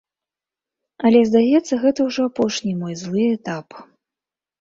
[1.09, 3.67] Але здаецца, гэта ўжо апошні мой злы этап.